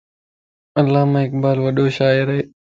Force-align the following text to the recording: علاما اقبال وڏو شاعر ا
علاما 0.79 1.19
اقبال 1.25 1.57
وڏو 1.65 1.85
شاعر 1.97 2.27
ا 2.37 2.39